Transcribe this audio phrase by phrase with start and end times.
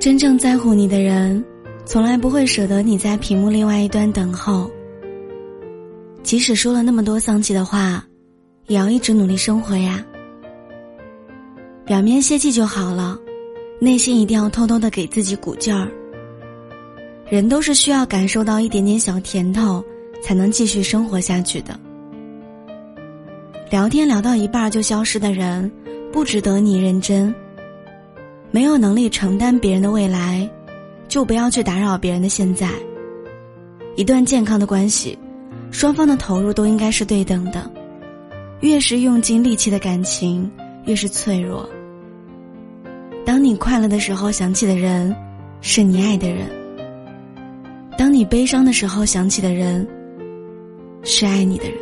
[0.00, 1.44] 真正在乎你的人，
[1.84, 4.70] 从来不会舍得你在屏幕另外一端等候。
[6.22, 8.02] 即使说了那么多丧气的话，
[8.66, 10.02] 也要一直努力生活呀。
[11.84, 13.18] 表面泄气就好了，
[13.78, 15.86] 内心一定要偷偷的给自己鼓劲儿。
[17.28, 19.84] 人都是需要感受到一点点小甜头，
[20.22, 21.78] 才能继续生活下去的。
[23.70, 25.70] 聊天聊到一半就消失的人，
[26.10, 27.34] 不值得你认真。
[28.50, 30.48] 没有能力承担别人的未来，
[31.08, 32.70] 就不要去打扰别人的现在。
[33.96, 35.18] 一段健康的关系。
[35.72, 37.70] 双方的投入都应该是对等的，
[38.58, 40.50] 越是用尽力气的感情，
[40.84, 41.68] 越是脆弱。
[43.24, 45.14] 当你快乐的时候想起的人，
[45.60, 46.48] 是你爱的人；
[47.96, 49.86] 当你悲伤的时候想起的人，
[51.04, 51.78] 是爱你的人。